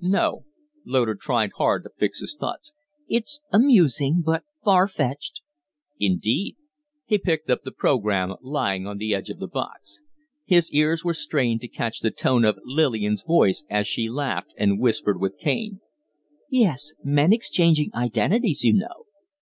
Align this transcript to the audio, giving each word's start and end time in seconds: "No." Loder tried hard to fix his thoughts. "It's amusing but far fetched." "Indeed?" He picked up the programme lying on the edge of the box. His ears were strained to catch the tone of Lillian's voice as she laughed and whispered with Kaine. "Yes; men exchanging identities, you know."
"No." 0.00 0.46
Loder 0.86 1.14
tried 1.14 1.50
hard 1.58 1.82
to 1.84 1.90
fix 1.98 2.20
his 2.20 2.34
thoughts. 2.34 2.72
"It's 3.08 3.42
amusing 3.52 4.22
but 4.24 4.42
far 4.64 4.88
fetched." 4.88 5.42
"Indeed?" 6.00 6.56
He 7.04 7.18
picked 7.18 7.50
up 7.50 7.60
the 7.62 7.72
programme 7.72 8.34
lying 8.40 8.86
on 8.86 8.96
the 8.96 9.14
edge 9.14 9.28
of 9.28 9.38
the 9.38 9.46
box. 9.48 10.00
His 10.46 10.72
ears 10.72 11.04
were 11.04 11.12
strained 11.12 11.60
to 11.60 11.68
catch 11.68 12.00
the 12.00 12.10
tone 12.10 12.42
of 12.42 12.58
Lillian's 12.64 13.24
voice 13.24 13.64
as 13.68 13.86
she 13.86 14.08
laughed 14.08 14.54
and 14.56 14.80
whispered 14.80 15.20
with 15.20 15.36
Kaine. 15.38 15.80
"Yes; 16.48 16.94
men 17.04 17.30
exchanging 17.34 17.90
identities, 17.94 18.64
you 18.64 18.72
know." 18.72 19.04